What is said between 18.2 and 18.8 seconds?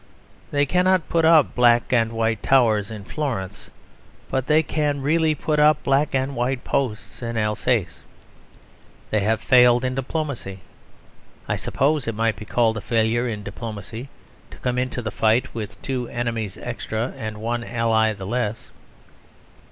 less.